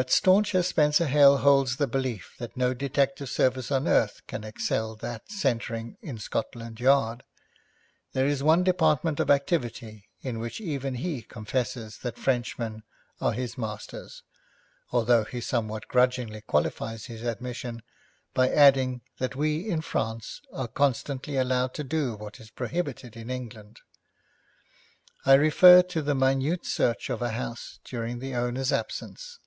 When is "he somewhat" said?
15.24-15.88